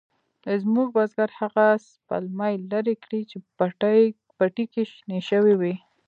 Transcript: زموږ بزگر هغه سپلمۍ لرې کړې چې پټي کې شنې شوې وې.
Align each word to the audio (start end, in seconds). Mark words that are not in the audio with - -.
زموږ 0.63 0.87
بزگر 0.97 1.29
هغه 1.39 1.65
سپلمۍ 1.89 2.53
لرې 2.71 2.95
کړې 3.03 3.21
چې 3.29 3.37
پټي 4.37 4.65
کې 4.73 4.83
شنې 4.91 5.19
شوې 5.29 5.53
وې. 5.61 5.73